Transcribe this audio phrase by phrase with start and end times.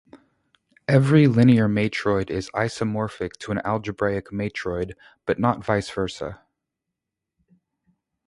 [0.87, 4.95] Every linear matroid is isomorphic to an algebraic matroid,
[5.27, 6.41] but not vice versa.